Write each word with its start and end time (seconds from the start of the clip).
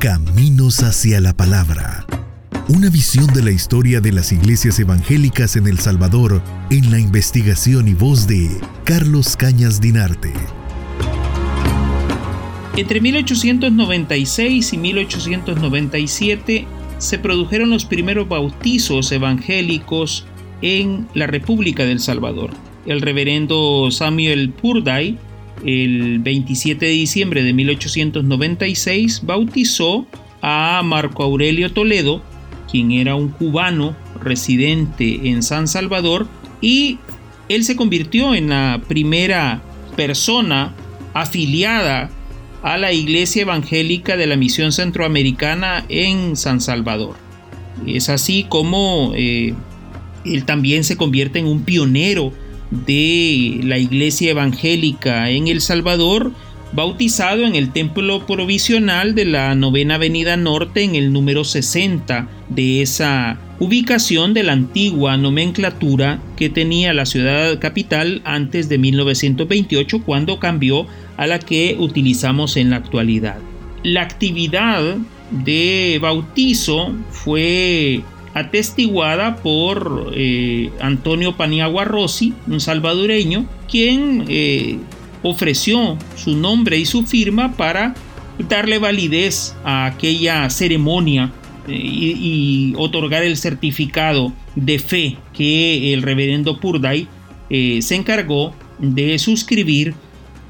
Caminos 0.00 0.82
hacia 0.82 1.20
la 1.20 1.34
Palabra. 1.34 2.06
Una 2.70 2.88
visión 2.88 3.26
de 3.34 3.42
la 3.42 3.50
historia 3.50 4.00
de 4.00 4.12
las 4.12 4.32
iglesias 4.32 4.78
evangélicas 4.78 5.56
en 5.56 5.66
El 5.66 5.78
Salvador 5.78 6.40
en 6.70 6.90
la 6.90 6.98
investigación 6.98 7.86
y 7.86 7.92
voz 7.92 8.26
de 8.26 8.48
Carlos 8.84 9.36
Cañas 9.36 9.78
Dinarte. 9.78 10.32
Entre 12.78 13.02
1896 13.02 14.72
y 14.72 14.78
1897 14.78 16.66
se 16.96 17.18
produjeron 17.18 17.68
los 17.68 17.84
primeros 17.84 18.26
bautizos 18.26 19.12
evangélicos 19.12 20.24
en 20.62 21.08
la 21.12 21.26
República 21.26 21.84
del 21.84 22.00
Salvador. 22.00 22.52
El 22.86 23.02
reverendo 23.02 23.90
Samuel 23.90 24.48
Purday 24.48 25.18
el 25.64 26.18
27 26.20 26.86
de 26.86 26.92
diciembre 26.92 27.42
de 27.42 27.52
1896 27.52 29.22
bautizó 29.24 30.06
a 30.42 30.80
Marco 30.84 31.22
Aurelio 31.22 31.72
Toledo, 31.72 32.22
quien 32.70 32.92
era 32.92 33.14
un 33.14 33.28
cubano 33.28 33.96
residente 34.22 35.28
en 35.30 35.42
San 35.42 35.68
Salvador, 35.68 36.26
y 36.60 36.98
él 37.48 37.64
se 37.64 37.76
convirtió 37.76 38.34
en 38.34 38.50
la 38.50 38.80
primera 38.86 39.62
persona 39.96 40.74
afiliada 41.14 42.10
a 42.62 42.76
la 42.76 42.92
Iglesia 42.92 43.42
Evangélica 43.42 44.16
de 44.16 44.26
la 44.26 44.36
Misión 44.36 44.72
Centroamericana 44.72 45.84
en 45.88 46.36
San 46.36 46.60
Salvador. 46.60 47.16
Es 47.86 48.08
así 48.08 48.44
como 48.48 49.12
eh, 49.14 49.54
él 50.24 50.44
también 50.44 50.84
se 50.84 50.96
convierte 50.96 51.38
en 51.38 51.46
un 51.46 51.62
pionero 51.62 52.32
de 52.70 53.60
la 53.62 53.78
iglesia 53.78 54.30
evangélica 54.30 55.30
en 55.30 55.48
El 55.48 55.60
Salvador, 55.60 56.32
bautizado 56.72 57.44
en 57.44 57.56
el 57.56 57.72
templo 57.72 58.26
provisional 58.26 59.14
de 59.14 59.24
la 59.24 59.54
novena 59.54 59.96
avenida 59.96 60.36
norte 60.36 60.82
en 60.82 60.94
el 60.94 61.12
número 61.12 61.44
60 61.44 62.28
de 62.48 62.82
esa 62.82 63.38
ubicación 63.58 64.34
de 64.34 64.44
la 64.44 64.52
antigua 64.52 65.16
nomenclatura 65.16 66.20
que 66.36 66.48
tenía 66.48 66.94
la 66.94 67.06
ciudad 67.06 67.58
capital 67.58 68.22
antes 68.24 68.68
de 68.68 68.78
1928 68.78 70.02
cuando 70.04 70.38
cambió 70.38 70.86
a 71.16 71.26
la 71.26 71.38
que 71.38 71.76
utilizamos 71.78 72.56
en 72.56 72.70
la 72.70 72.76
actualidad. 72.76 73.38
La 73.82 74.02
actividad 74.02 74.96
de 75.30 75.98
bautizo 76.00 76.94
fue 77.10 78.02
atestiguada 78.40 79.36
por 79.36 80.12
eh, 80.14 80.70
Antonio 80.80 81.36
Paniagua 81.36 81.84
Rossi, 81.84 82.34
un 82.46 82.60
salvadoreño, 82.60 83.46
quien 83.68 84.24
eh, 84.28 84.78
ofreció 85.22 85.96
su 86.16 86.36
nombre 86.36 86.78
y 86.78 86.86
su 86.86 87.06
firma 87.06 87.56
para 87.56 87.94
darle 88.48 88.78
validez 88.78 89.54
a 89.64 89.86
aquella 89.86 90.48
ceremonia 90.50 91.32
eh, 91.68 91.72
y, 91.74 92.74
otorgar 92.76 93.22
el 93.22 93.36
certificado 93.36 94.32
de 94.54 94.78
fe 94.78 95.16
que 95.34 95.92
el 95.92 96.02
reverendo 96.02 96.58
Purday 96.58 97.06
se 97.50 97.96
encargó 97.96 98.54
de 98.78 99.18
suscribir 99.18 99.92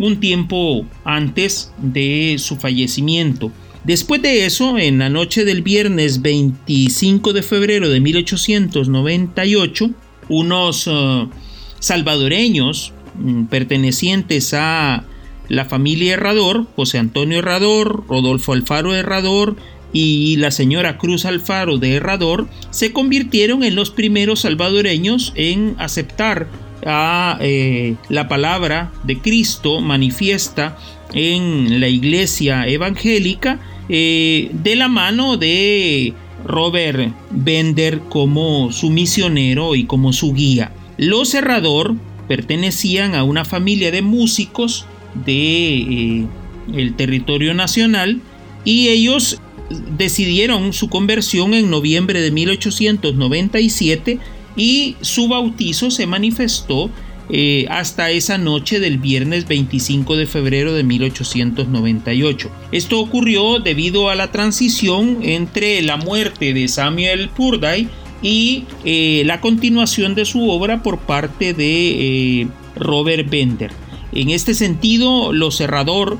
un 0.00 0.18
tiempo 0.18 0.84
antes 1.04 1.72
de 1.78 2.36
su 2.38 2.56
fallecimiento. 2.56 3.52
Después 3.84 4.20
de 4.22 4.44
eso, 4.44 4.78
en 4.78 4.98
la 4.98 5.08
noche 5.08 5.44
del 5.44 5.62
viernes 5.62 6.20
25 6.22 7.32
de 7.32 7.42
febrero 7.42 7.88
de 7.88 8.00
1898, 8.00 9.90
unos 10.28 10.86
uh, 10.86 11.28
salvadoreños 11.78 12.92
mm, 13.16 13.44
pertenecientes 13.44 14.52
a 14.54 15.04
la 15.48 15.64
familia 15.64 16.14
Herrador, 16.14 16.66
José 16.76 16.98
Antonio 16.98 17.38
Herrador, 17.38 18.04
Rodolfo 18.08 18.52
Alfaro 18.52 18.94
Herrador 18.94 19.56
y 19.92 20.36
la 20.36 20.50
señora 20.50 20.98
Cruz 20.98 21.24
Alfaro 21.24 21.78
de 21.78 21.94
Herrador, 21.94 22.46
se 22.70 22.92
convirtieron 22.92 23.62
en 23.62 23.74
los 23.74 23.90
primeros 23.90 24.40
salvadoreños 24.40 25.32
en 25.34 25.74
aceptar 25.78 26.48
a 26.86 27.38
eh, 27.40 27.96
la 28.08 28.28
palabra 28.28 28.92
de 29.04 29.18
Cristo 29.18 29.80
manifiesta 29.80 30.76
en 31.12 31.80
la 31.80 31.88
iglesia 31.88 32.66
evangélica 32.66 33.58
eh, 33.88 34.50
de 34.52 34.76
la 34.76 34.88
mano 34.88 35.36
de 35.36 36.12
Robert 36.44 37.12
Bender 37.30 38.00
como 38.08 38.70
su 38.72 38.90
misionero 38.90 39.74
y 39.74 39.84
como 39.84 40.12
su 40.12 40.34
guía. 40.34 40.72
Los 40.96 41.34
Herrador 41.34 41.96
pertenecían 42.26 43.14
a 43.14 43.24
una 43.24 43.44
familia 43.44 43.90
de 43.90 44.02
músicos 44.02 44.86
de 45.24 46.26
eh, 46.72 46.92
territorio 46.96 47.54
nacional 47.54 48.20
y 48.64 48.88
ellos 48.88 49.40
decidieron 49.96 50.72
su 50.72 50.88
conversión 50.88 51.54
en 51.54 51.70
noviembre 51.70 52.20
de 52.20 52.30
1897 52.30 54.18
y 54.58 54.96
su 55.00 55.28
bautizo 55.28 55.90
se 55.90 56.06
manifestó 56.06 56.90
eh, 57.30 57.66
hasta 57.68 58.10
esa 58.10 58.38
noche 58.38 58.80
del 58.80 58.98
viernes 58.98 59.46
25 59.46 60.16
de 60.16 60.26
febrero 60.26 60.72
de 60.72 60.82
1898. 60.82 62.50
Esto 62.72 63.00
ocurrió 63.00 63.60
debido 63.60 64.08
a 64.10 64.14
la 64.14 64.32
transición 64.32 65.18
entre 65.22 65.80
la 65.82 65.96
muerte 65.96 66.54
de 66.54 66.68
Samuel 66.68 67.28
Purday 67.28 67.88
y 68.22 68.64
eh, 68.84 69.22
la 69.26 69.40
continuación 69.40 70.14
de 70.14 70.24
su 70.24 70.50
obra 70.50 70.82
por 70.82 70.98
parte 70.98 71.52
de 71.52 72.40
eh, 72.40 72.48
Robert 72.76 73.28
Bender. 73.30 73.72
En 74.12 74.30
este 74.30 74.54
sentido, 74.54 75.32
los 75.32 75.58
Cerrador 75.58 76.18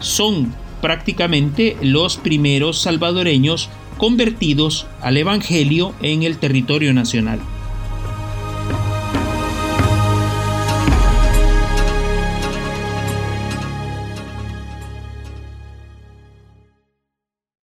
son 0.00 0.52
prácticamente 0.80 1.76
los 1.82 2.16
primeros 2.16 2.80
salvadoreños 2.80 3.68
convertidos 4.02 4.88
al 5.00 5.16
Evangelio 5.16 5.94
en 6.02 6.24
el 6.24 6.38
territorio 6.38 6.92
nacional. 6.92 7.38